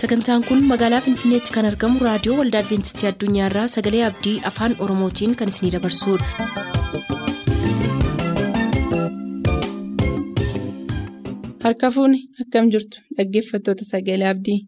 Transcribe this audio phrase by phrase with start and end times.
[0.00, 5.54] sagantaan kun magaalaa finfinneetti kan argamu raadiyoo waldaa adventistii addunyaarraa sagalee abdii afaan oromootiin kan
[5.54, 7.28] isinidabarsudha.
[11.64, 14.58] harka fuuni akkam jirtu dhaggeeffattoota sagalee abdii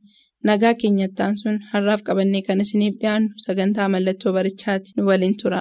[0.51, 5.61] nagaa keenyattaan sun har'aaf qabannee kan isiniif dhiyaannu sagantaa mallattoo barichaati nu waliin tura.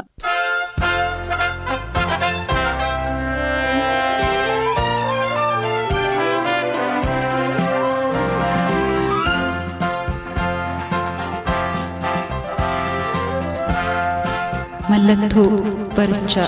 [14.91, 15.49] Mallattoo
[15.97, 16.47] barichaa.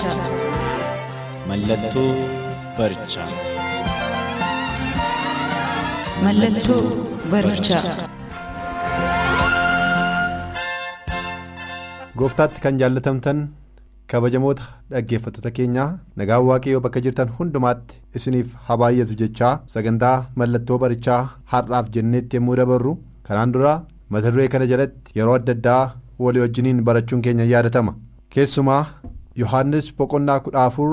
[1.48, 2.08] Mallattoo
[2.78, 3.28] barichaa.
[6.24, 6.82] Mallattoo
[7.32, 7.82] barichaa.
[12.18, 13.40] Gooftaatti kan jaallatamtan
[14.12, 15.88] kabajamoota dhaggeeffattoota keenyaa
[16.22, 21.22] nagaan waaqayyoo bakka jirtan hundumaatti isiniif haa baay'atu jechaa sagantaa mallattoo barichaa
[21.54, 22.94] har'aaf jenneetti yommuu dabarru
[23.28, 23.74] kanaan dura
[24.16, 25.82] mata duree kana jalatti yeroo adda addaa
[26.24, 27.94] walii wajjiniin barachuun keenya yaadatama.
[28.34, 28.84] Keessumaa
[29.42, 30.92] yohaannis boqonnaa kudha afur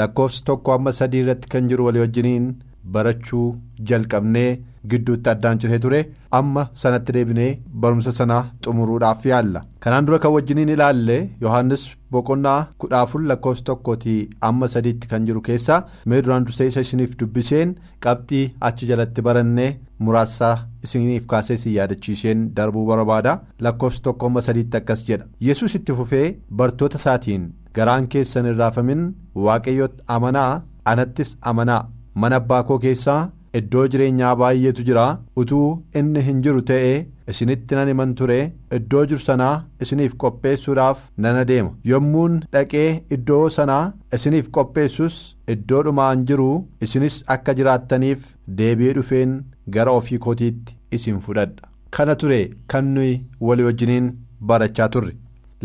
[0.00, 2.46] lakkoofsa tokko amma sadii irratti kan jiru walii wajjiniin
[2.94, 3.46] barachuu
[3.90, 4.50] jalqabnee
[4.90, 6.00] gidduutti addaan citee ture.
[6.38, 7.50] Amma sanatti deebinee
[7.82, 9.64] barumsa sana xumuruudhaaf yaalla.
[9.80, 15.40] Kanaan dura kan wajjiniin ilaalle yohaannis boqonnaa kudha afur lakkoofsa tokkootii amma sadiitti kan jiru
[15.48, 17.74] keessaa mee duraan dursee isa isiniif dubbiseen
[18.06, 19.68] qabxii achi jalatti barannee
[20.06, 20.50] muraasa
[20.88, 23.38] isiniif kaasee isin yaadachiiseen darbuu barbaada.
[23.60, 25.26] Lakkoofsa tokko amma sadiitti akkas jedha.
[25.40, 29.02] Yesus itti fufee bartoota isaatiin garaan keessan hin raafamin
[29.46, 31.82] waaqayyotti amanaa anattis amanaa.
[32.14, 35.06] Mana abbaa koo keessaa iddoo jireenyaa baay'eetu jira.
[35.40, 35.68] Utuu
[36.00, 38.38] inni hin jiru ta'ee isinitti nan himan ture.
[38.76, 39.54] Iddoo jiru sanaa
[39.86, 43.82] isiniif qopheessuudhaaf nan adeema yommuun dhaqee iddoo sanaa
[44.18, 45.18] isiniif qopheessus
[45.54, 46.48] iddoo dhumaan jiru
[46.86, 48.26] isinis akka jiraattaniif
[48.60, 49.34] deebi'ee dhufeen
[49.76, 51.62] gara ofii kootiitti isin fudhadha.
[51.94, 54.08] Kana ture kan nuyi walii wajjiniin
[54.48, 55.12] barachaa turre.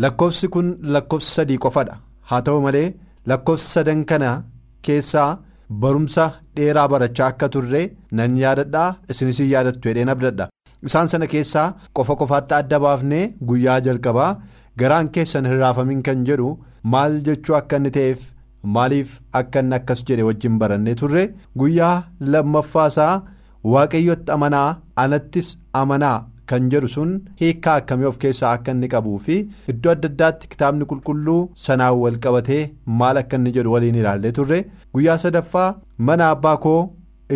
[0.02, 1.98] Lakkoofsi kun lakkoofsa sadii qofadha
[2.30, 2.86] haa ta'u malee
[3.32, 4.30] lakkoofsa sadan kana
[4.82, 5.32] keessaa.
[5.70, 6.24] Barumsa
[6.56, 7.82] dheeraa barachaa akka turre
[8.20, 10.48] nan yaadadhaa isinis hin yaadattu jedheen abdadha.
[10.86, 11.66] Isaan sana keessaa
[11.96, 14.30] qofa qofaatti adda baafnee guyyaa jalqabaa
[14.78, 16.50] garaan keessan hin raafamin kan jedhu
[16.94, 18.20] maal jechuu akka inni ta'eef
[18.76, 21.24] maaliif akka inni akkas jedhe wajjin barannee turre.
[21.58, 23.22] Guyyaa lammaffaasaa
[23.74, 24.68] waaqayyotti amanaa
[25.04, 25.48] anattis
[25.82, 26.16] amanaa
[26.50, 29.36] kan jedhu sun hiikkaa akkamii of keessaa akka inni qabuu fi
[29.72, 32.62] iddoo adda addaatti kitaabni qulqulluu sanaan wal qabatee
[33.02, 34.58] maal akka inni jedhu waliin ilaallee turre.
[34.94, 35.68] Guyyaa sadaffaa
[36.08, 36.80] mana abbaa koo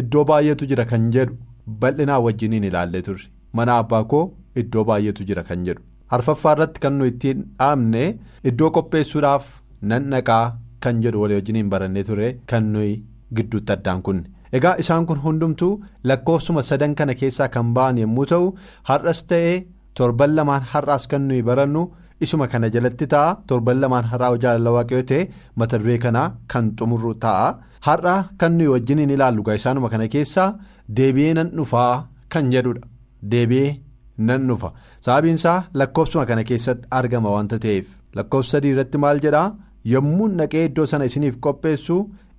[0.02, 1.36] iddoo baay'eetu jira kan jedhu
[1.84, 3.28] bal'inaa wajjiniin ilaallee turre.
[3.52, 4.24] Mana abbaa koo
[4.62, 5.82] iddoo baay'eetu jira kan jedhu.
[6.16, 8.04] Arfaffaa irratti kan nu ittiin dhaabne
[8.50, 9.46] iddoo qopheessuudhaaf
[9.92, 10.44] nan dhaqaa
[10.84, 12.92] kan jedhu walii wajjiniin barannee ture kan nuyi
[13.36, 14.24] gidduutti addaan kunne.
[14.56, 15.72] Egaa isaan kun hundumtuu
[16.08, 18.46] lakkoofsuma sadan kana keessaa kan ba'an yommuu ta'u
[18.88, 19.56] har'as ta'ee
[19.96, 21.82] torban lamaan har'aas kan nuyi barannu
[22.24, 23.36] isuma kana jalatti ta'a.
[23.48, 25.28] Torban lamaan har'aa jaalala waaqayyoo ta'e
[25.58, 27.48] mata duree kanaa kan xumurru ta'a.
[27.86, 30.48] Har'a kan nuyi wajjiniin ilaallu gaa isaanuma kana keessaa
[30.96, 31.92] deebi'ee nan dhufaa
[32.32, 32.82] kan jedhudha.
[33.32, 33.70] Deebi'ee
[34.26, 34.72] nan dhufa.
[35.04, 37.86] Sababiinsaa lakkoofsuma kana keessatti argama wanta ta'eef.
[38.16, 39.54] Lakkoofsa sadii irratti maal jedhaa?
[39.92, 41.96] Yommuu naqee iddoo sana isiniif qopheessu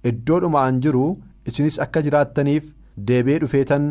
[0.10, 1.06] iddoo dhumaan jiru.
[1.52, 2.66] Isinis akka jiraattaniif
[3.10, 3.86] deebi'ee dhufeetan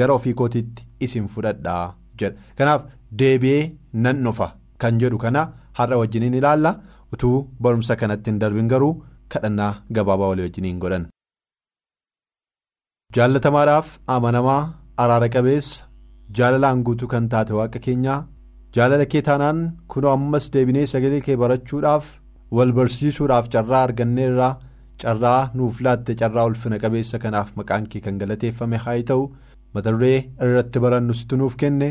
[0.00, 1.84] gara ofii kootiitti isin fudhadhaa
[2.22, 2.82] jedha kanaaf
[3.22, 3.62] deebi'ee
[4.06, 4.48] nan dhufa
[4.84, 5.42] kan jedhu kana
[5.80, 6.72] har'a wajjiniin ilaalla
[7.16, 8.92] utuu barumsa kanatti hin darbin garuu
[9.34, 11.06] kadhannaa gabaabaa walii wajjiniin godhan.
[13.16, 14.60] jaallatamaadhaaf amanamaa
[15.04, 15.84] araara qabeessa
[16.38, 18.18] jaalalaan guutuu kan taate waaqa keenyaa
[18.76, 19.58] jaalala kee taanaan
[19.94, 22.04] kunoo ammas deebinee sagalee kee barachuudhaaf
[22.56, 24.52] wal barsiisuudhaaf carraa arganneerraa.
[25.04, 29.24] Carraa nuuf laatte carraa ulfina qabeessa kanaaf maqaan kee kan galateeffame haa ta'u
[29.76, 31.88] mata duree irratti barannu situ nuuf kenne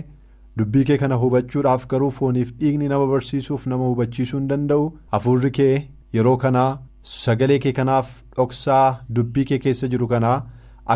[0.62, 5.74] dubbii kee kana hubachuudhaaf garuu fooniif dhiigni nama barsiisuuf nama hubachiisuu hin danda'u hafuurri kee
[6.20, 6.70] yeroo kanaa
[7.16, 8.86] sagalee kee kanaaf dhoksaa
[9.20, 10.38] dubbii kee keessa jiru kanaa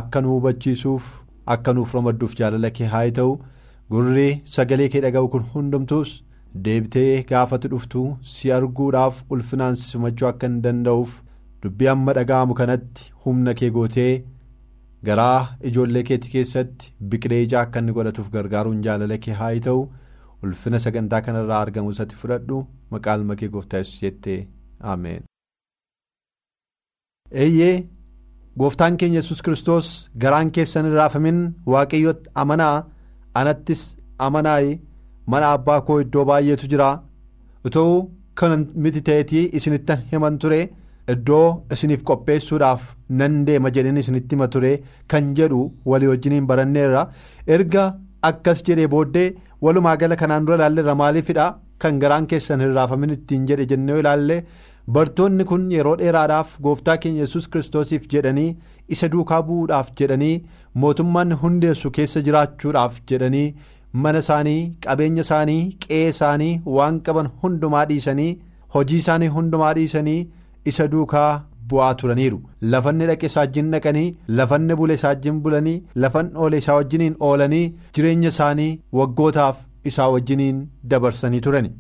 [0.02, 1.10] akka nu hubachiisuuf
[1.58, 3.34] akka nuuf ramadduuf jaalala kee haa ta'u
[3.96, 6.14] gurri sagalee kee dhaga'u kun hundumtuus
[6.66, 8.02] deebitee gaafatti dhuftu
[8.34, 11.10] si arguudhaaf ulfinaan simachuu akka hin danda'uuf.
[11.66, 14.12] Dubbii amma dhaga'amu kanatti humna kee gootee
[15.10, 15.38] garaa
[15.70, 19.82] ijoollee keetti keessatti biqilee ijaa akka inni godhatuuf gargaaruun jaalala kee haa ta'u
[20.48, 22.60] ulfina sagantaa kanarraa argamu isatti fudhadhu
[22.96, 24.40] maqaa ilma kee gooftaa yesus jettee
[24.94, 25.24] ameen.
[27.44, 27.76] eeyyee
[28.60, 29.88] gooftaan keenya yesus kiristoos
[30.24, 31.40] garaan keessan raafamin
[31.74, 32.76] waaqayyotti amanaa
[33.42, 33.82] anattis
[34.28, 34.80] amanaayi
[35.34, 36.90] mana abbaa koo iddoo baay'eetu jira
[37.70, 37.92] utuu
[38.40, 40.62] kan miti ta'eetii isinittan himan ture.
[41.14, 42.82] Iddoo isiniif qopheessuudhaaf
[43.22, 44.72] nan deema jedheen isinitti hima ture
[45.14, 45.60] kan jedhu
[45.92, 47.04] walii wajjiniin baranneerra.
[47.48, 47.84] Erga
[48.30, 49.28] akkas jedhee booddee
[49.62, 51.48] walumaa gala kanaan dura ilaalleerra maaliifidha
[51.80, 54.38] kan garaan keessan hin raafamin ittiin jedhe jennee ilaalle.
[54.96, 58.50] Bartoonni kun yeroo dheeraadhaaf gooftaa keenya yesus kiristoosiif jedhanii
[58.96, 60.36] isa duukaa bu'uudhaaf jedhanii
[60.84, 63.48] mootummaan hundeessu keessa jiraachuudhaaf jedhanii
[64.04, 68.30] mana isaanii qabeenya isaanii qe'ee isaanii waan qaban hundumaa dhiisanii
[68.76, 70.20] hojii isaanii hundumaa dhiisanii
[70.72, 71.30] isa duukaa
[71.70, 72.40] bu'aa turaniiru.
[72.74, 77.64] Lafanni dhaqe isaa wajjin dhaqanii lafanni bule isaa wajjin bulanii lafan oole isaa wajjiniin oolanii
[77.98, 79.58] jireenya isaanii waggootaaf
[79.92, 80.62] isaa wajjiniin
[80.94, 81.72] dabarsanii turani.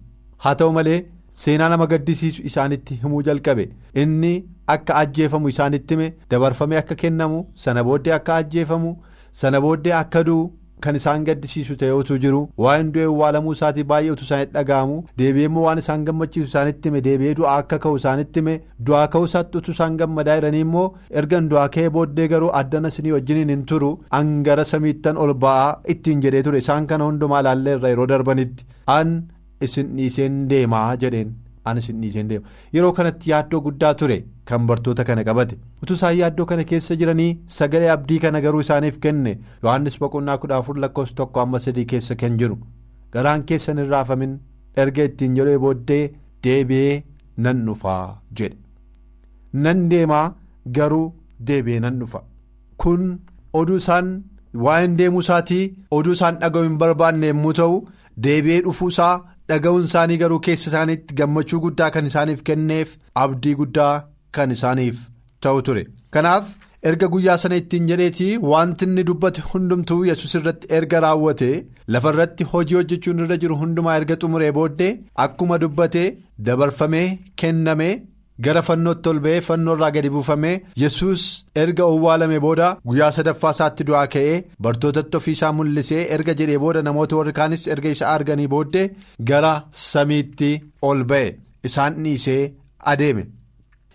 [0.43, 0.99] Haa ta'u malee
[1.43, 3.69] seenaa nama gaddisiisu isaanitti himuu jalqabe.
[4.03, 4.33] Inni
[4.75, 8.95] akka ajjeefamu isaanitti hime dabarfamee akka kennamu sana booddee akka ajjeefamu
[9.41, 10.45] sana booddee akka du'u
[10.83, 14.97] kan isaan gaddisiisu ta'eetu jiru waa'een du'e awwaalamuu isaatii baay'ee utuu isaanitti dhaga'amu.
[15.21, 18.55] Deebi'ee immoo waan isaan gammachiisu isaanitti hime deebi'ee du'aa akka ka'u isaanitti hime.
[18.89, 20.85] Du'aa ka'u isaatti utuu isaan gammadaa jiranii immoo
[21.21, 23.91] ergan du'aa ka'ee booddee garuu addana isinii wajjiniin hin turu.
[24.17, 26.57] Hangara samiittan ol ba'aa ittiin jedhee ture.
[26.65, 28.65] Isaan kana hundumaa ilaalleerra yeroo darbanitti
[28.99, 29.17] an
[29.69, 31.33] isin dhiiseen deemaa jedheen.
[31.65, 32.45] An isin dhiiseen deema
[32.77, 35.55] yeroo kanatti yaaddoo guddaa ture kan bartoota kana qabate.
[35.83, 39.37] Utuu isaan yaaddoo kana keessa jiranii sagalee abdii kana garuu isaaniif kenne.
[39.63, 42.57] Yohannis boqonnaa kudha afur lakkoofsa tokko amma sadii keessa kan jiru.
[43.13, 44.37] Garaan keessan hin raafamin.
[44.83, 46.03] Erga ittiin jedhee booddee
[46.43, 47.03] deebi'ee
[47.37, 48.57] nan dhufaa jedhe.
[49.65, 50.25] Nan deemaa
[50.77, 51.13] garuu
[51.47, 52.21] deebi'ee nan dhufa.
[52.77, 53.03] Kun
[53.53, 54.09] oduu isaan
[54.65, 55.63] waa'een deemuu isaatii?
[55.91, 57.77] Oduu isaan dhaga'u hin barbaanne yommuu ta'u
[58.27, 59.13] deebi'ee dhufuu isaa
[59.49, 62.93] dhaga'uun isaanii garuu keessa isaaniitti gammachuu guddaa kan isaaniif kenneef
[63.23, 63.93] abdii guddaa
[64.37, 65.01] kan isaaniif
[65.41, 65.83] ta'u ture.
[66.13, 66.45] Kanaaf
[66.89, 71.51] erga guyyaa sana ittiin jedheetii wanti inni dubbate hundumtuu yesus irratti erga raawwate
[71.95, 74.91] lafa irratti hojii hojjechuun irra jiru hundumaa erga xumuree booddee
[75.27, 76.03] akkuma dubbate
[76.49, 77.07] dabarfamee
[77.41, 77.93] kennamee
[78.45, 80.53] gara fannootti ol ba'ee fannoo irraa gadi buufamee
[80.83, 81.21] yesus
[81.63, 84.35] erga owwaalame booda guyyaa sadaffaa isaatti du'aa ka'ee
[84.67, 88.85] bartootatti ofiisaa mul'isee erga jedhee booda namoota warri kaanis erga isa arganii booddee
[89.31, 89.53] gara
[89.85, 90.51] samiitti
[90.89, 91.27] ol ba'e.
[91.67, 92.41] Isaan dhiisee
[92.93, 93.23] adeeme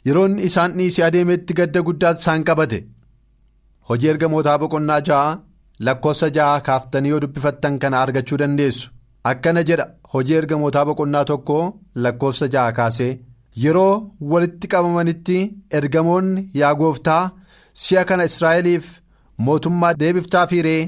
[0.07, 2.79] yeroo isaan dhiisee adeemetti gadda guddaa isaan qabate.
[3.89, 5.39] Hojii ergamootaa boqonnaa ja'a
[5.87, 8.91] lakkoofsa ja'a kaaftanii yoo dubbifattan kana argachuu dandeessu.
[9.31, 11.59] Akkana jedha hojii ergamootaa boqonnaa tokko
[12.05, 13.13] lakkoofsa ja'a kaasee.
[13.63, 13.95] yeroo
[14.31, 15.37] walitti qabamanitti
[15.79, 17.23] ergamoonni yaa gooftaa
[17.85, 18.87] si'a kana israa'eliif
[19.47, 20.83] mootummaa deebiftaa fiiree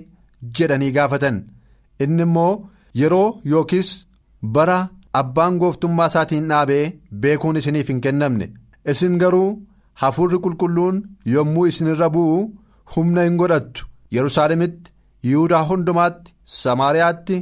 [0.58, 1.36] jedhanii gaafatan.
[2.04, 2.52] Inni immoo
[3.00, 3.90] yeroo yookiis
[4.54, 4.78] bara
[5.20, 6.84] abbaan gooftummaa isaatiin dhaabee
[7.24, 8.46] beekuun isiniif hin kennamne
[8.90, 9.48] isin garuu
[10.02, 10.96] hafuurri qulqulluun
[11.34, 12.38] yommuu isinirra bu'u
[12.96, 13.86] humna hin godhattu.
[14.16, 14.92] Yerusaalemitti
[15.28, 17.36] yihudaa hundumaatti samaariyaatti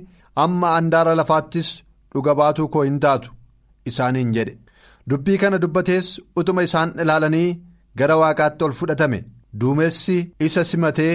[0.44, 1.68] amma andaara lafaattis
[2.14, 3.30] dhuga baatuu koo hin taatu
[3.90, 4.54] isaaniin jedhe.
[5.10, 6.08] dubbii kana dubbatees
[6.40, 7.48] utuma isaan ilaalanii
[7.98, 9.18] gara waaqaatti ol fudhatame.
[9.60, 10.16] Duumessi
[10.46, 11.14] isa simatee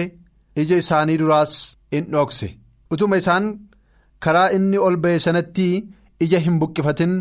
[0.62, 1.52] ija isaanii duraas
[1.96, 2.48] in dhokse
[2.94, 3.46] utuma isaan
[4.24, 5.68] karaa inni ol ba'e sanatti
[6.24, 7.14] ija hin buqqifatin.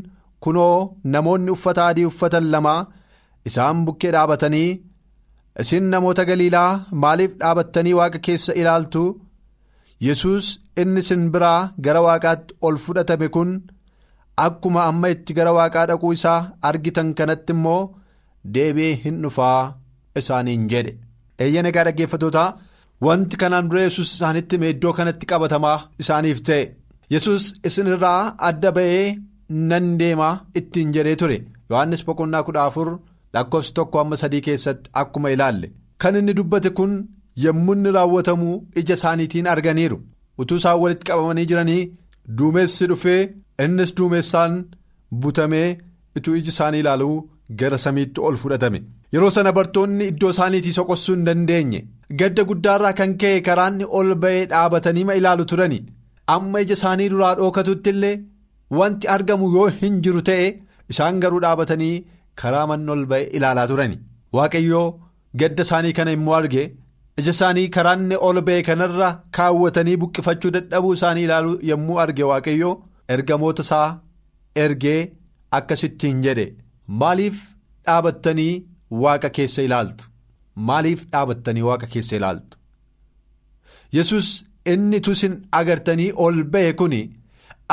[0.44, 0.78] Kunoo
[1.14, 2.74] namoonni uffata adii uffatan lama
[3.50, 4.70] isaan bukkee dhaabatanii
[5.62, 6.72] isin namoota galiilaa
[7.04, 9.04] maaliif dhaabattanii waaqa keessa ilaaltu?
[10.08, 10.46] Yesus
[10.82, 13.52] inni isin biraa gara waaqaatti ol fudhatame kun.
[14.46, 17.82] akkuma amma itti gara waaqaa dhaquu isaa argitan kanatti immoo
[18.56, 19.60] deebi'ee hin dhufaa
[20.20, 20.92] isaaniin jedhe.
[21.44, 22.50] Eeyyana egaa dhaggeeffatootaa
[23.06, 26.64] wanti kanaan dura yesus isaanitti iddoo kanatti qabatamaa isaaniif ta'e.
[27.14, 29.06] Yesus isinirraa adda ba'ee
[29.70, 31.38] nan deemaa ittiin jedhee ture.
[31.70, 32.90] Yohannis boqonnaa kudha afur
[33.38, 35.72] lakkoofsi tokko amma sadii keessatti akkuma ilaalle.
[36.02, 36.94] Kan inni dubbate kun
[37.46, 38.52] yommuu inni raawwatamu
[38.82, 39.98] ija isaaniitiin arganiiru.
[40.42, 41.82] Utuu isaan walitti qabamanii jiranii
[42.38, 43.22] duumessi dhufee.
[43.64, 44.56] innis duumessaan
[45.22, 45.78] butamee
[46.20, 47.14] ituu iji isaanii ilaaluu
[47.60, 48.80] gara samiitti ol fudhatame.
[49.14, 51.80] Yeroo sana bartoonni iddoo isaaniitii soqossuu hin dandeenye.
[52.20, 55.80] Gadda guddaarraa kan ka'e karaanni ol ba'ee dhaabatanii ma ilaalu turani
[56.36, 58.14] amma ija isaanii duraa dhookatutti illee
[58.80, 60.52] wanti argamu yoo hin jiru ta'e
[60.96, 61.96] isaan garuu dhaabatanii
[62.42, 63.98] karaa manni ol ba'e ilaalaa turani.
[64.36, 64.88] Waaqayyoo
[65.40, 66.64] gadda isaanii kana immoo arge
[67.20, 72.76] ija isaanii karaanni ol ba'e kanarra kaawwatanii buqqifachuu dadhabuu isaanii ilaaluu yommuu arge waaqayyoo.
[73.14, 73.88] ergamoota isaa
[74.62, 75.00] ergee
[75.58, 76.46] akkasittiin jedhe.
[77.02, 77.36] Maaliif
[77.86, 78.54] dhaabattanii
[79.04, 80.08] waaqa keessa ilaaltu?
[80.70, 82.58] Maaliif dhaabattanii waaqa keessa ilaaltu?
[83.98, 84.30] Yesus
[84.74, 86.96] inni utuu isin agartanii ol ba'e kun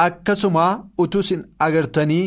[0.04, 0.66] akkasuma
[1.04, 2.25] utuu isin agartanii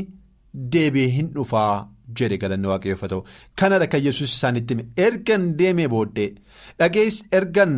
[0.74, 1.88] deebi'ee hin dhufaa
[2.22, 3.22] jedhe galanni waaqayyoo ta'u
[3.62, 4.86] kanadha kan yesus isaanitti hime.
[4.98, 6.32] Ergan deemee booddee
[6.80, 7.78] dhagees ergan.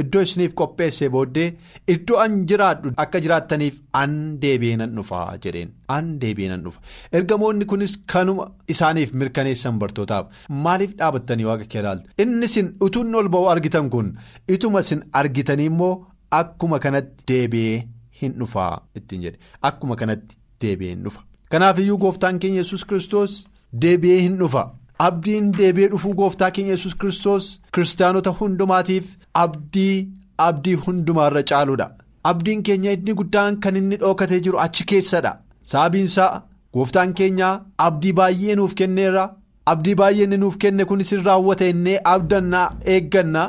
[0.00, 1.46] Iddoo isiniif qopheessee booddee
[1.92, 4.12] iddoo an jiraadhu akka jiraattaniif an
[4.42, 5.72] deebi'ee nan dhufaa jedheen.
[5.94, 6.78] An deebi'ee nan dhufa.
[7.18, 10.28] Ergamoonni kunis kanuma isaaniif mirkaneessan bartootaaf.
[10.48, 12.06] Maaliif dhaabattanii waaqa kee ilaaltu?
[12.22, 14.12] Inni isin utuun ol ba'uu argitan kun
[14.56, 15.92] ituma isin argitanii immoo
[16.40, 17.82] akkuma kanatti deebi'ee
[18.22, 19.38] hin dhufaa ittiin jedhe.
[19.62, 21.24] Akkuma kanatti deebi'ee hin dhufa.
[21.50, 23.40] Kanaaf iyyuu gooftaan keenya yesus kristos
[23.72, 24.64] deebi'ee hin dhufa.
[25.06, 30.08] Abdiin deebi'ee dhufuu gooftaa keenya yesus kristos kiristaanota hundumaatiif abdii
[30.48, 31.90] abdii hundumaarra caaludha.
[32.30, 35.32] Abdiin keenya inni guddaan kan inni dhookatee jiru achi keessadha.
[35.62, 36.42] Sababiinsaa
[36.74, 37.50] gooftaan keenya
[37.86, 39.24] abdii baay'ee nuuf kenneerra.
[39.72, 43.42] Abdii baay'ee inni nuuf kenne kunis hin raawwata innee abdannaa eegganna.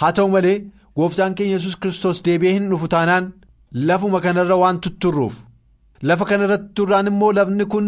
[0.00, 0.56] Haa ta'u malee
[0.96, 3.32] gooftaan keenya yesus kristos deebi'ee hin dhufu taanaan
[3.72, 5.34] lafuma kanarra waan tutturruuf.
[6.02, 7.86] Lafa kanarratti turraan immoo lafni kun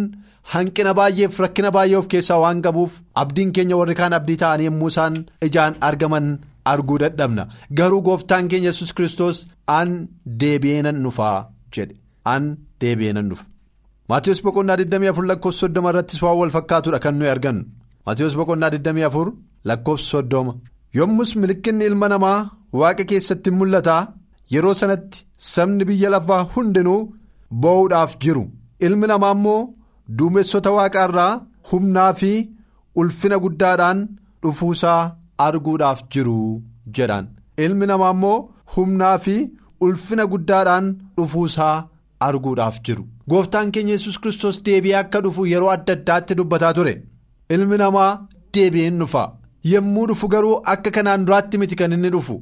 [0.53, 4.89] hanqina baay'eef rakkina baay'ee of keessaa waan qabuuf abdiin keenya warri kaan abdii ta'anii yommuu
[4.93, 5.15] isaan
[5.49, 6.27] ijaan argaman
[6.73, 7.45] arguu dadhabna
[7.79, 9.37] garuu gooftaan keenya yesus kristos
[9.79, 9.91] an
[10.41, 11.37] deebi'ee nan dhufaa
[11.75, 11.95] jedhe
[12.35, 12.45] an
[12.81, 13.45] deebi'ee nan dhufa.
[14.11, 17.63] Maatiyus boqonnaa 24 lakkoofsa 30 irrattis waan wal fakkaatudha kan nuyi argannu
[18.07, 19.33] Maatiyus boqonnaa 24
[19.71, 20.57] lakkoofsa 30
[20.99, 22.39] yommus milikinni ilma namaa
[22.81, 23.97] waaqa keessatti mul'ata
[24.55, 25.25] yeroo sanatti
[25.55, 27.01] sabni biyya lafaa hundinuu.
[27.63, 28.45] Boo'uudhaaf jiru.
[28.87, 29.61] Ilmi namaa immoo
[30.19, 31.33] duumessota waaqaa irraa
[31.71, 32.33] humnaa fi
[33.01, 33.99] ulfina guddaadhaan
[34.43, 35.01] dhufuusaa
[35.47, 36.37] arguudhaaf jiru
[36.99, 37.27] jedhaan
[37.65, 38.39] ilmi namaa immoo
[38.77, 39.37] humnaa fi
[39.87, 41.75] ulfina guddaadhaan dhufuusaa
[42.29, 43.05] arguudhaaf jiru.
[43.31, 46.95] Gooftaan keenya yesus kristos deebi'ee akka dhufu yeroo adda addaatti dubbataa ture.
[47.55, 48.11] Ilmi namaa
[48.55, 49.25] deebi'een dhufa.
[49.73, 52.37] Yommuu dhufu garuu akka kanaan duraatti miti kan inni dhufu.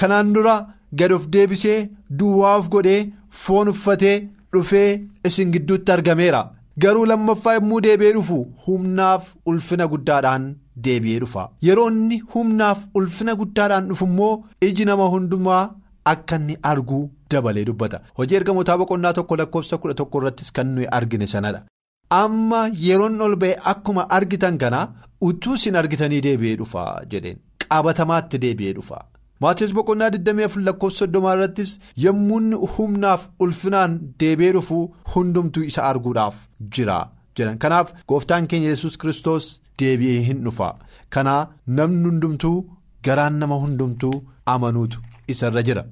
[0.00, 0.54] Kanaan dura
[0.98, 1.78] gad of deebisee
[2.18, 3.00] duwwaa of godhee
[3.42, 4.16] foon uffatee.
[4.52, 6.42] Dhufee isin gidduutti argameera.
[6.82, 10.44] Garuu lammaffaa yommuu deebi'ee dhufu humnaaf ulfina guddaadhaan
[10.84, 11.48] deebi'ee dhufa.
[11.66, 15.64] Yeroo inni humnaaf ulfina guddaadhaan dhufu immoo iji nama hundumaa
[16.12, 18.00] akka inni arguu dabalee dubbata.
[18.18, 21.62] Hojii ergamootaa boqonnaa tokko lakkoofsa kudha tokko irrattis kan nuyi argine sanadha.
[22.22, 24.80] Amma yeroon ol ba'e akkuma argitan kana
[25.28, 27.38] utuu isin argitanii deebi'ee dhufa jedheen.
[27.68, 29.04] Qabatamaatti deebi'ee dhufa.
[29.44, 31.70] Maatiyus boqonnaa 24 lakkoofsa 30 irrattis
[32.04, 33.92] yommuu humnaaf ulfinaan
[34.22, 34.80] deebi'ee dhufu
[35.14, 36.36] hundumtuu isa arguudhaaf
[36.78, 36.96] jira
[37.40, 39.46] jedhan kanaaf gooftaan keenya yesus kristos
[39.82, 40.68] deebi'ee hin dhufa
[41.16, 41.40] kanaa
[41.78, 42.56] namni hundumtuu
[43.08, 44.12] garaan nama hundumtuu
[44.54, 44.98] amanuutu
[45.34, 45.84] isarra jira.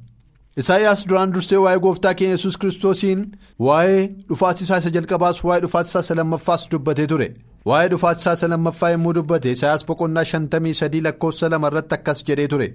[0.61, 3.21] Isaayyaas duraan dursee waa'ee gooftaa keenya yesus kiristoosiin
[3.69, 7.29] waa'ee dhufaatisaa isa jalqabaas waa'ee dhufaatisaa isa lammaffaas dubbatee ture
[7.73, 12.69] waa'ee dhufaatisaa isa lammaffaa yommuu dubbate Isaayyaas boqonnaa 53 lakkoofsa 2 irratti akkas jedhee ture.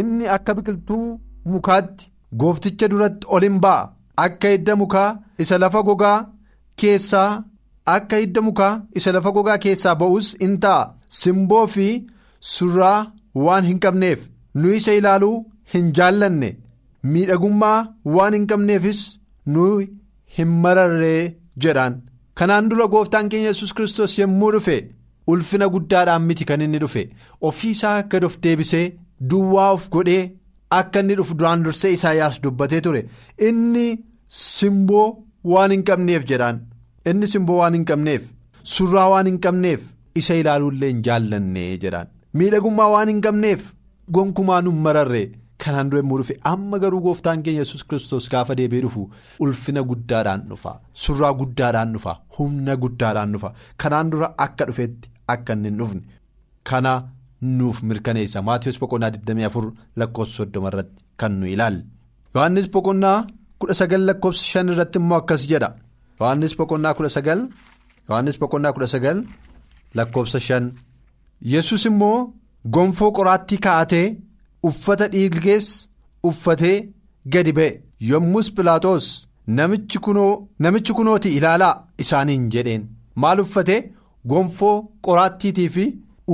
[0.00, 1.06] Inni akka biqiltuu
[1.52, 3.88] mukaatti goofticha duratti ol hin ba'a.
[4.24, 5.10] Akka hidda mukaa
[5.42, 6.18] isa lafa gogaa
[6.80, 7.30] keessaa
[7.96, 10.90] akka hidda mukaa isa lafa gogaa keessaa ba'us in ta'a.
[11.20, 11.88] Simboo fi
[12.54, 12.98] surraa
[13.44, 14.20] waan hin qabneef
[14.54, 15.36] nu isa ilaaluu
[15.74, 16.50] hin jaallanne.
[17.12, 17.78] Miidhagummaa
[18.16, 19.00] waan hin qabneefis
[19.54, 19.64] nu
[20.36, 21.94] hin mararree jedhaan
[22.38, 24.76] kanaan dura gooftaan keenya yesus kristos yommuu dhufe
[25.32, 27.02] ulfina guddaadhaan miti kan inni dhufe.
[27.48, 28.86] Ofiisaa gad of deebisee.
[29.20, 30.32] Duwwaa of godhee
[30.70, 33.02] akka inni dhufu duraan dursee Isaayyaas dubbatee ture.
[33.48, 33.86] Inni
[34.28, 36.60] simboo waan hin qabneef jedhaan.
[37.06, 38.28] Inni simboo waan hin qabneef
[38.74, 39.80] surraa waan hin qabneef
[40.22, 42.08] isa ilaaluullee hin jaallanne jedhaan.
[42.34, 43.68] Miidhagummaa waan hin qabneef
[44.12, 45.24] gonkumaa nu mararre.
[45.64, 49.08] Kanaan dura yommuu dhufe amma garuu gooftaan keenya yesus kristos gaafa deebi'ee dhufu
[49.46, 50.74] ulfina guddaadhaan dhufa.
[51.04, 53.50] Surraa guddaadhaan dhufa humna guddaadhaan dhufa.
[53.76, 56.02] Kanaan dura akka dhufetti akka inni hin dhufne.
[56.70, 56.92] Kana.
[57.42, 58.42] Nuuf mirkaneessa.
[58.42, 61.82] Maatiyoos boqonnaa 24 lakkoofsa 30 irratti kan nu ilaalle
[62.34, 63.18] yohannis boqonnaa
[63.66, 65.70] 19 lakkoofsa 5 irratti immoo akkas jedha.
[66.20, 67.48] Yohannis boqonnaa 19
[68.08, 69.24] yohannis boqonnaa 19
[69.96, 70.72] lakkoofsa 5
[71.52, 72.18] yesus immoo
[72.74, 74.06] gonfoo qoraattii kaa'atee
[74.68, 75.68] uffata dhiilgees
[76.28, 76.76] uffatee
[77.32, 77.70] gadi ba'e.
[78.10, 79.06] Yommus pilaaxoos
[79.56, 82.82] namichi kunoo namichi kunooti ilaalaa isaaniin jedheen.
[83.20, 83.80] Maal uffatee?
[84.30, 84.76] Gonfoo
[85.06, 85.84] qoraattiitii fi.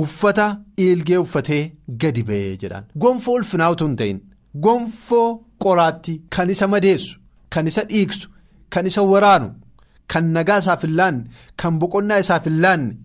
[0.01, 0.45] Uffata
[0.77, 1.61] dhiilgee uffatee
[2.01, 2.85] gadi ba'ee jedhaan.
[3.03, 4.19] Gonfoo ulfinaa utuu hin ta'in.
[4.65, 5.27] Gonfoo
[5.65, 7.19] qoraattii kan isa madeessu
[7.55, 8.29] kan isa dhiigsu
[8.75, 9.49] kan isa waraanu
[10.13, 11.23] kan nagaa isaaf hin laanne
[11.63, 12.97] kan boqonnaa isaaf hin laanne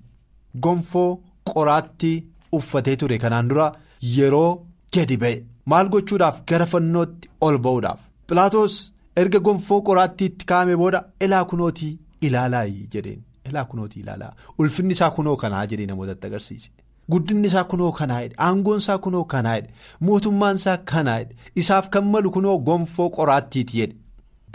[0.66, 1.10] gonfoo
[1.52, 2.16] qoraattii
[2.58, 3.18] uffatee ture.
[3.24, 3.72] Kanaan dura
[4.16, 4.50] yeroo
[4.96, 5.36] gadi ba'e.
[5.70, 6.42] Maal gochuudhaaf?
[6.50, 8.00] Gara fannootti ol ba'uudhaaf.
[8.28, 8.82] Pilaatos
[9.22, 13.22] erga gonfoo qoraattiitti kaa'ame booda ilaa kunootii ilaalaa jedheen.
[13.48, 14.34] ilaa kunootii ilaalaa.
[14.58, 16.70] Ulfinni isaa kunoo kanaa jedhee namootatti agarsiise
[17.14, 19.70] guddinni isaa kunoo kanaa jedhe aangoon isaa kunoo kanaa jedhe
[20.08, 23.96] mootummaan isaa kanaa jedhe isaaf kan malu kunoo gonfoo qoraattiiti jedhe.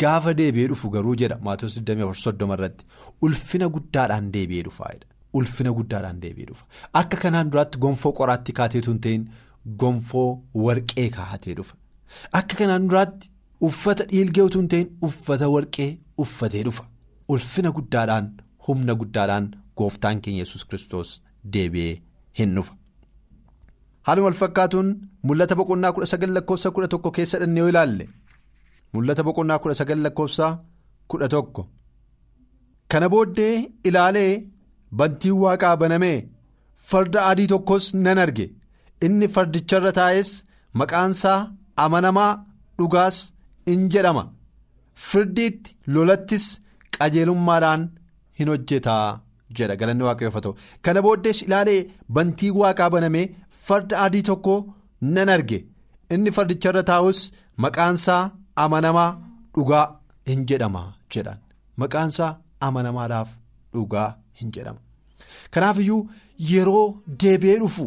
[0.02, 2.86] Gaafa deebi'ee dhufu garuu jedha maatota 24 irratti
[3.28, 4.92] ulfina guddaadhaan deebi'ee dhufaa
[5.42, 6.66] ulfina guddaadhaan deebi'ee dhufa.
[7.02, 9.28] Akka kanaan duraatti gonfoo qoraattii kaateetu hin ta'in
[9.84, 10.30] gonfoo
[10.66, 11.75] warqee kaa'atee dhufa.
[12.40, 13.30] Akka kanaan duraatti
[13.70, 15.92] uffata dhiilgee hin ta'in uffata warqee
[16.25, 16.84] uffatee dhufa.
[17.30, 18.34] Ulfina guddaadhaan.
[18.68, 19.48] humna guddaadhaan
[19.80, 21.10] gooftaan keenya yesus kristos
[21.56, 21.92] deebi'ee
[22.39, 22.74] hin dhufa.
[24.08, 24.88] haaluma wal fakkaatuun
[25.27, 28.06] mul'ata boqonnaa kudha sagal lakkoofsa kudha tokko keessa dhannee yoo ilaalle
[28.94, 30.48] mul'ata boqonnaa kudha sagal lakkoofsa
[31.13, 31.62] kudha tokko.
[32.92, 33.56] Kana booddee
[33.89, 34.32] ilaalee
[34.98, 36.18] bantiin waaqaa banamee
[36.89, 38.46] farda adii tokkos nan arge.
[39.06, 40.30] Inni fardicharra taa'es
[40.80, 41.39] maqaansaa
[41.84, 42.32] amanamaa
[42.77, 43.18] dhugaas
[43.72, 44.24] in jedhama.
[45.10, 46.46] Firdiitti lolattis
[46.98, 47.82] qajeelummaadhaan
[48.39, 49.08] hin hojjetaa
[49.58, 49.75] jedha.
[49.82, 50.56] Galanni waaqayyoof haa ta'u.
[50.82, 51.80] Kana booddees ilaalee
[52.16, 53.25] bantii waaqaa banamee
[53.68, 54.56] farda adii tokko
[55.16, 55.60] nan arge.
[56.14, 57.20] Inni fardicharra taa'us
[57.64, 58.24] maqaansaa
[58.64, 59.12] amanamaa
[59.56, 59.86] dhugaa
[60.30, 60.84] hin jedhama
[61.14, 61.38] jedhan.
[61.82, 62.32] Maqaansaa
[62.68, 63.30] amanamaadhaaf
[63.74, 64.10] dhugaa
[64.42, 64.80] hin jedhama.
[65.54, 66.02] Kanaaf iyyuu
[66.52, 66.86] yeroo
[67.24, 67.86] deebi'ee dhufu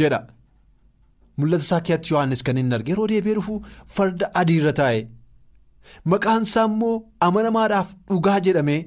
[0.00, 0.20] jedha.
[1.38, 2.90] Mul'ata isaa keessatti yohannis kan hin arge.
[2.92, 3.54] Yeroo deebi'ee dhufu
[3.96, 5.00] farda adiirra taa'e.
[6.12, 6.94] Maqaansaa immoo
[7.26, 8.80] amanamaadhaaf dhugaa jedhamee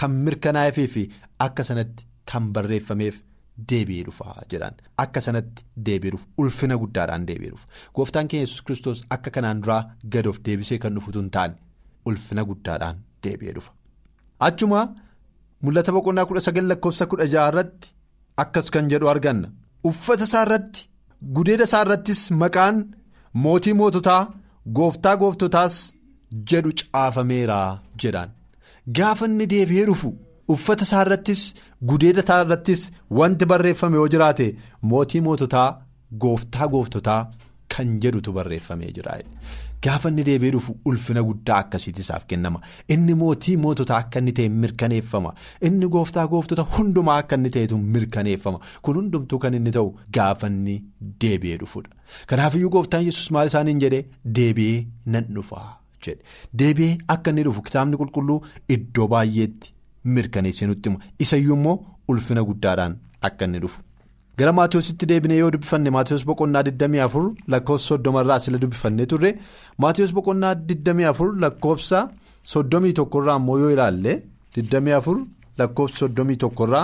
[0.00, 1.02] kan mirkanaa'eefii fi
[1.46, 3.16] akka sanatti kan barreeffameef
[3.70, 4.74] deebi'ee dhufa jedhan.
[5.04, 7.66] Akka sanatti deebi'ee dhufu ulfina guddaadhaan deebi'ee dhufu.
[7.96, 9.82] Gooftaan keenya yesus kiristoos akka kanaan duraa
[10.16, 11.54] gad of deebisee kan dhufutu hin taane
[12.12, 13.72] ulfina guddaadhaan deebi'ee dhufa.
[14.46, 14.80] achuma
[15.64, 17.88] mul'ata boqonnaa kudha sagal lakkoofsa kudha jaha irratti
[18.42, 19.48] akkas kan jedhu arganna.
[19.88, 20.88] Uffata isaa irratti
[21.36, 22.76] gudeeda isaa irrattis maqaan
[23.44, 24.22] mootii moototaa
[24.78, 25.76] gooftaa gooftotaas
[26.50, 27.58] jedhu caafameera
[28.02, 28.30] jedhaan
[29.00, 30.12] gaafa inni deebi'ee dhufu
[30.54, 31.42] uffata isaa irrattis
[31.90, 32.86] gudeeda isaa irrattis
[33.20, 34.48] wanti barreeffame yoo jiraate
[34.94, 35.68] mootii moototaa
[36.24, 37.20] gooftaa gooftotaa
[37.76, 39.14] kan jedhutu barreeffamee jira
[39.86, 42.60] gaafa inni deebi'ee dhufu ulfina guddaa akkasiitu isaaf kennama.
[42.94, 45.32] Inni mootii moototaa akka inni ta'e mirkaneeffama.
[45.68, 48.60] Inni gooftaa gooftota hundumaa akka inni ta'etu mirkaneeffama.
[48.82, 50.76] Kun hundumtuu kan inni ta'u gaafa inni
[51.24, 51.90] deebi'ee dhufudha
[52.32, 54.04] kanaafiyyuu gooftaan yesus maal isaaniin jedhee
[54.38, 54.86] deebi'ee
[55.16, 55.66] nan dhufaa
[56.06, 56.22] jedhe.
[56.62, 58.38] Deebi'ee akka inni dhufu kitaabni qulqulluu
[58.76, 59.72] iddoo baay'eetti
[60.14, 61.00] mirkaneessee nutti hima.
[61.24, 61.76] Isayyuu immoo
[62.08, 62.96] ulfina guddaadhaan
[63.28, 63.80] akka inni dhufu.
[64.38, 67.20] gara maatiyoositti deebinee yoo dubbifanne maatiyoos boqonnaa 24
[67.52, 69.30] lakkoofsa soddomarraa sila dubbifannee turre
[69.84, 72.00] maatiyoos boqonnaa 24 lakkoofsa
[72.54, 74.14] 31 irraa immoo yoo ilaalle
[74.56, 75.14] 24
[75.60, 76.82] lakkoofsa 31 irraa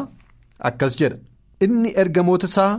[0.70, 1.16] akkas jedha.
[1.64, 2.70] Inni ergamoota isaa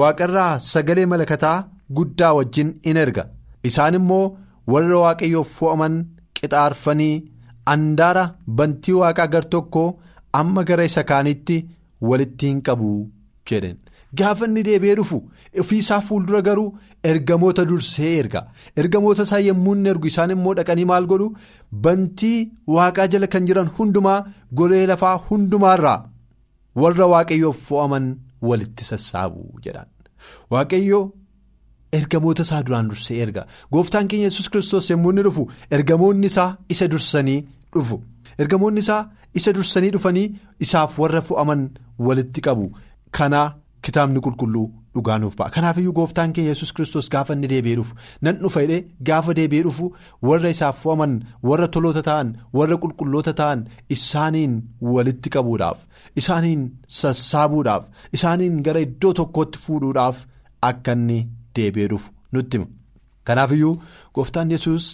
[0.00, 1.56] waaqarraa sagalee malakataa
[1.96, 3.24] guddaa wajjin in erga.
[3.68, 4.24] Isaan immoo
[4.72, 5.94] warra waaqayyoof fo'aman
[6.38, 7.14] qixaarfanii
[7.74, 8.24] andaara
[8.58, 9.84] bantii waaqaa gar tokko
[10.40, 11.56] amma gara isa kaanitti
[12.08, 12.90] walitti hin qabu
[13.48, 13.76] jedhen.
[14.18, 15.18] gaafa inni deebi'ee dhufu
[15.60, 16.70] ofiisaa fuuldura garuu
[17.10, 18.40] ergamoota dursee erga.
[18.80, 21.28] Ergamoota isaa yommuu inni ergu isaan immoo dhaqanii maal godhu?
[21.84, 22.38] Bantii
[22.76, 24.18] waaqaa jala kan jiran hundumaa
[24.58, 25.98] golee lafaa hundumaarraa
[26.82, 28.06] warra waaqayyoof fo'aman
[28.50, 29.88] walitti sassaabu jedhan.
[30.52, 31.02] Waaqayyoo
[31.98, 33.46] ergamoota isaa duraan dursee erga.
[33.72, 37.40] Gooftaan keenya yesus kiristoos yommuu inni dhufu ergamoonni isaa isa dursanii
[37.74, 38.02] dhufu.
[38.38, 39.02] Ergamoonni isaa
[39.34, 40.28] isa dursanii dhufanii
[40.66, 41.66] isaaf warra fo'aman
[41.98, 42.70] walitti qabu.
[43.10, 43.42] Kana.
[43.86, 45.50] kitaabni qulqulluu dhugaanuuf ba'a.
[45.54, 47.94] Kanaafiyyuu gooftaan keenya yesus kiristoos gaafa inni deebi'ee dhufu
[48.26, 49.88] nan dhufa jedhee gaafa deebi'ee dhufu
[50.28, 51.16] warra isaaf fo'aman
[51.48, 53.64] warra toloota ta'an warra qulqulloota ta'an
[53.96, 54.54] isaaniin
[54.94, 55.78] walitti qabuudhaaf
[56.22, 56.62] isaaniin
[57.00, 57.84] sassaabuudhaaf
[58.18, 60.22] isaaniin gara iddoo tokkootti fuudhuudhaaf
[60.70, 61.18] akka inni
[61.56, 62.68] deebi'ee dhufu nutti hima.
[63.26, 63.74] Kanaafiyyuu
[64.14, 64.84] gooftaan yesus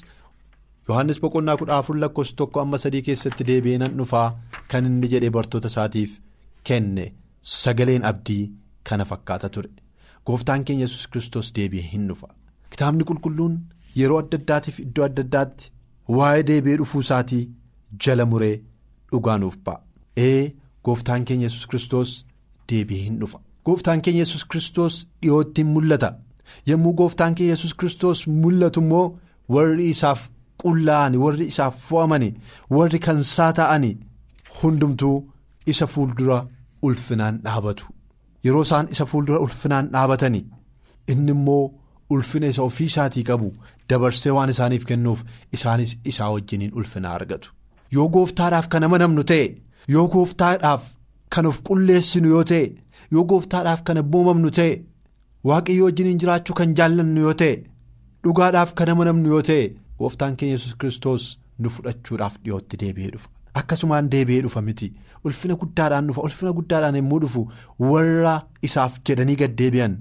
[0.88, 4.28] yohannis boqonnaa kudha afur lakkoofsa tokko amma sadii keessatti deebi'ee nan dhufaa
[4.70, 6.16] kan inni jedhee bartoota isaatiif
[6.70, 7.04] kenne
[7.58, 8.44] sagaleen abdii.
[8.88, 9.68] kana fakkaata ture.
[10.26, 12.28] Gooftaan keenya yesus kiristoos deebi'ee hin dhufa.
[12.72, 13.56] Kitaabni qulqulluun
[13.98, 15.70] yeroo adda addaatiif iddoo adda addaatti
[16.18, 17.40] waa'ee deebi'ee dhufuu isaatii
[18.04, 18.54] jala muree
[19.12, 19.82] dhugaanuuf ba'a.
[20.28, 20.52] Ee
[20.88, 22.14] gooftaan keenya yesus kiristoos
[22.72, 23.38] deebi'ee hin dhufa.
[23.66, 26.10] Gooftaan keenya yesus kiristoos dhiyootti mul'ata
[26.70, 29.06] yommuu gooftaan keenya yesus kiristoos mul'atu immoo
[29.54, 30.20] warri isaaf
[30.62, 32.30] qullaa'ani warri isaaf fo'amani
[32.76, 33.90] warri kansaa ta'ani
[34.62, 35.16] hundumtuu
[35.72, 36.38] isa fuuldura
[36.82, 37.84] ulfinaan dhaabatu.
[38.44, 40.44] yeroo isaan isa fuuldura ulfinaan dhaabatanii
[41.12, 41.64] inni immoo
[42.14, 43.48] ulfina isa ofii isaatii qabu
[43.90, 45.20] dabarsee waan isaaniif kennuuf
[45.56, 47.52] isaanis isaa wajjiniin ulfina argatu
[47.96, 49.46] yoo gooftaadhaaf kan amanamnu ta'e
[49.94, 50.82] yoo gooftaadhaaf
[51.34, 52.64] kan of qulleessinu yoo ta'e
[53.16, 54.72] yoo gooftaadhaaf kan abboomamnu ta'e
[55.48, 57.54] waaqayyo wajjiniin jiraachuu kan jaallannu yoo ta'e
[58.24, 59.64] dhugaadhaaf kan amanamnu yoo ta'e
[60.00, 61.26] gooftaan keenya yesus kiristoos
[61.62, 63.28] nu fudhachuudhaaf dhiyootti deebi'ee dhufa.
[63.60, 64.88] akkasumaan deebi'ee dhufa miti.
[65.26, 67.40] Ulfina guddaadhaan dhufa ulfina guddaadhaan yommuu dhufu.
[67.90, 68.34] Warra
[68.68, 69.94] isaaf jedhanii gad deebi'an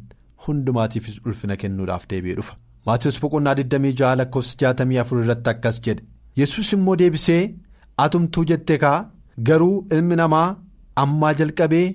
[0.48, 2.54] hundumaatiifis ulfina kennuudhaaf deebi'ee dhufa.
[2.88, 6.04] Maatiiwwan boqonnaa 26 lakkoofsa 64 irratti akkas jedhe.
[6.42, 7.42] Yesus immoo deebisee
[8.06, 8.98] atumtuu jette kaa
[9.50, 10.48] garuu ilmi namaa
[11.04, 11.88] ammaa jalqabee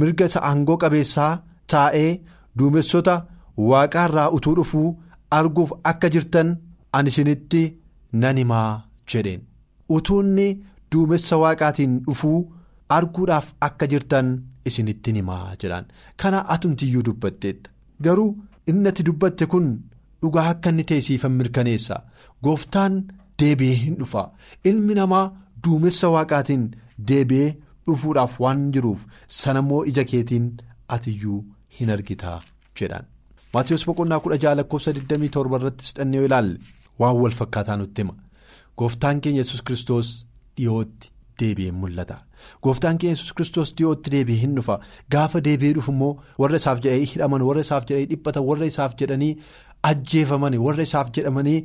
[0.00, 1.32] mirga isa aangoo qabeessaa
[1.74, 2.10] taa'ee
[2.58, 3.14] duumessota
[3.70, 4.88] waaqaarraa utuu dhufuu
[5.38, 6.48] arguuf akka jirtan
[6.98, 7.62] ani isinitti
[8.22, 8.70] nan himaa
[9.10, 9.40] jedheen.
[9.96, 10.48] Utuunni.
[10.94, 12.38] duumessa waaqaatiin dhufuu
[12.96, 14.26] arguudhaaf akka jirtan
[14.70, 15.86] isinittiin himaa jedhaan.
[16.20, 17.70] Kana atumtiyyuu dubbatteetta.
[18.04, 18.28] Garuu
[18.72, 19.66] inni ati dubbatte kun
[20.22, 21.96] dhugaa akka inni ta'e siifan mirkaneessa.
[22.44, 23.00] Gooftaan
[23.42, 24.22] deebi'ee hin dhufa.
[24.70, 25.24] Ilmi namaa
[25.66, 26.64] duumessa waaqaatiin
[27.08, 27.50] deebi'ee
[27.86, 29.02] dhufuudhaaf waan jiruuf
[29.40, 30.46] sanammoo ija keetiin
[30.98, 31.40] atiyyuu
[31.80, 32.38] hin argitaa
[32.80, 33.04] jedhan.
[33.54, 36.58] Maatiyus boqonnaa kudha jaha lakkoofsa 27 irrattis dhannee yoo ilaalle
[37.00, 38.14] waan wal fakkaataa nutti hima
[38.78, 40.08] gooftaan keenya yesus kiristoos
[40.56, 41.10] dhiyootti
[41.40, 42.16] deebi'ee mul'ata.
[42.62, 44.76] Gooftaan keenya yesus kiristoos dhiyootti deebi'ee hin dhufa.
[45.12, 49.32] Gaafa deebi'ee dhufu immoo warra isaaf jedhanii hidhaman warra isaaf jedhanii dhiphatan warra isaaf jedhanii
[49.90, 51.56] ajjeefaman warra isaaf jedhamanii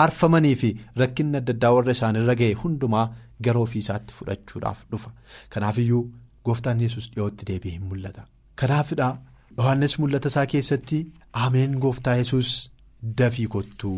[0.00, 0.70] aarfamanii fi
[1.02, 3.04] rakkinni adda addaa warra isaanirra ga'e hundumaa
[3.48, 5.10] gara ofii isaatti fudhachuudhaaf dhufa.
[5.56, 6.02] Kanaafiyyuu
[6.44, 8.26] gooftaan yesus dhiyootti deebi'ee hin mul'ata.
[8.62, 9.10] Kanaafidha.
[9.58, 10.98] Yohaannis mul'ata isaa keessatti
[11.46, 12.50] ameen gooftaa yesus
[13.20, 13.96] dafii kottuu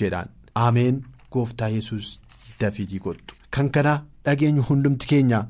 [0.00, 0.28] jedhaan
[0.66, 1.00] ameen
[1.36, 2.10] gooftaa yesus
[2.60, 3.94] dafii kottu kan kana
[4.28, 5.40] dhageenyu hundumti keenya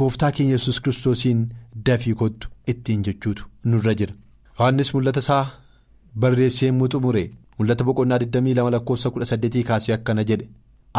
[0.00, 1.42] gooftaa keenya yesus kiristoosiin
[1.90, 4.14] dafii kottu ittiin jechuutu nurra jira
[4.58, 5.44] Yohaannis mul'ata isaa
[6.24, 7.24] barreessee yommuu xumure
[7.58, 10.48] mul'ata boqonnaa 22 lakkoofsa 18 kaasee akkana jedhe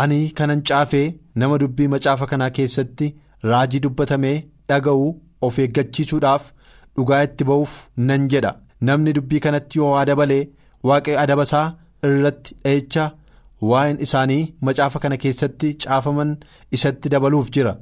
[0.04, 1.08] ani kanan caafee
[1.44, 3.16] nama dubbii macaafa kanaa keessatti
[3.52, 4.38] raajii dubbatamee
[4.70, 5.10] dhaga'u
[5.48, 6.44] of eeggachiisuudhaaf.
[7.00, 7.74] Dhugaa itti ba'uuf
[8.10, 8.52] nan jedha
[8.90, 10.44] namni dubbii kanatti yoo dabalee
[10.90, 11.66] waaqayyo adabasaa
[12.10, 13.06] irratti dheecha
[13.70, 16.30] waa'een isaanii macaafa kana keessatti caafaman
[16.78, 17.74] isatti dabaluuf jira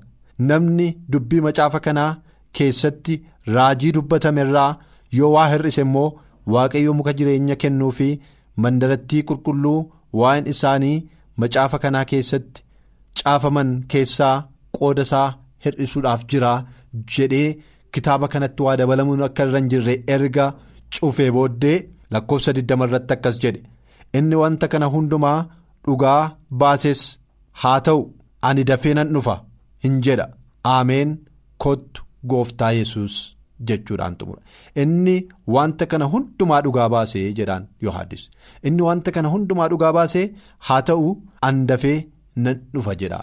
[0.51, 2.11] namni dubbii macaafa kanaa
[2.59, 3.19] keessatti
[3.57, 4.71] raajii dubbatame irraa
[5.19, 6.07] yoo waa hir'ise immoo
[6.55, 8.09] waaqayyo muka jireenya kennuu fi
[8.65, 9.79] mandarattii qulqulluu
[10.21, 10.97] waa'een isaanii
[11.43, 12.63] macaafa kanaa keessatti
[13.21, 14.35] caafaman keessaa
[14.77, 15.27] qooda isaa
[15.65, 16.51] hir'isuudhaaf jira
[17.15, 17.49] jedhee.
[17.97, 20.47] Kitaaba kanatti waa dabalamuun akka irra hin jirre erga
[20.97, 21.77] cufee booddee
[22.15, 23.61] lakkoofsa 20 irratti akkas jedhe.
[24.17, 25.37] Inni wanta kana hundumaa
[25.87, 26.19] dhugaa
[26.63, 27.01] baases
[27.63, 28.03] haa ta'u
[28.49, 29.35] ani dafee nan dhufa
[29.85, 30.27] hin jedha.
[30.75, 31.17] Ameen
[31.65, 33.13] kottu gooftaa yesus
[33.69, 34.41] jechuudhaan xumura.
[34.81, 35.15] Inni
[35.55, 38.23] wanta kana hundumaa dhugaa baasee jedhaan yohaannis
[38.69, 40.25] inni wanta kana hundumaa dhugaa baasee
[40.69, 41.09] haa ta'u
[41.49, 41.97] an dafee
[42.45, 43.21] nan dhufa jedha.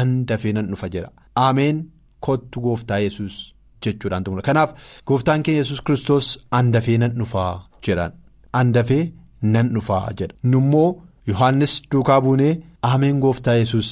[0.00, 1.10] An dafee nan dhufa jedha.
[1.46, 1.82] Ameen
[2.26, 3.34] kottu gooftaa yesus
[3.86, 4.70] jechuudhaan xumura kanaaf
[5.08, 7.52] gooftaan keenya yesus kiristoos an dafee nan dhufaa
[7.88, 8.12] jedhaan
[8.60, 9.04] an dafee
[9.54, 10.34] nan dhufaa jedha.
[10.52, 10.88] Nummoo
[11.30, 12.52] yohaannis duukaa buunee
[12.92, 13.88] ameen gooftaa yesus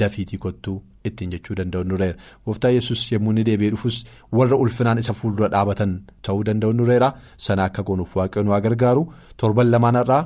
[0.00, 0.78] dafiitii kottuu
[1.08, 3.96] ittiin jechuu danda'u nureera gooftaa yesus yommuu inni deebi'ee dhufus
[4.40, 5.96] warra ulfinaan isa fuuldura dhaabatan
[6.28, 7.08] ta'uu danda'u nureera
[7.46, 9.02] sana akka goonuuf waaqayyoon waa gargaaru.
[9.40, 10.22] Torban lamaanarraa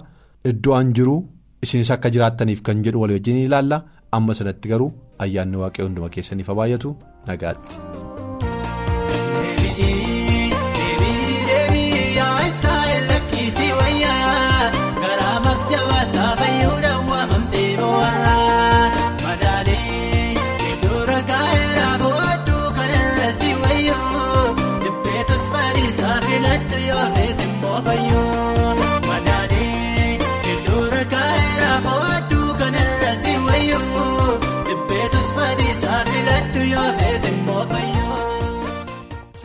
[0.51, 1.17] iddoo an jiru
[1.65, 3.79] isinis akka jiraattaniif kan jedhu walii wajjin ilaalla.
[4.17, 4.91] Amma sanatti garuu
[5.25, 6.97] ayyaanni waaqayyoo hunduma keessaniif baay'atu
[7.31, 8.06] nagaatti.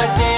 [0.00, 0.29] fudhachuu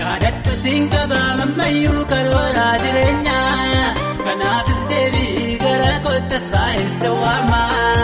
[0.00, 3.86] Yaadaddu siin qabaa mammayyuu karooraa jireenyaa
[4.26, 7.95] kanaafis deebii gara kottas faayinsa waamaa.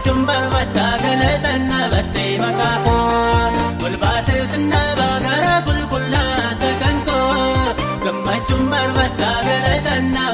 [0.00, 10.29] jechuun barbaaddaa galatan dhaabattee maqaa koo golbaasee sinnaabaa gara qulqullaa sagantaa gammachuun barbaaddaa galatan.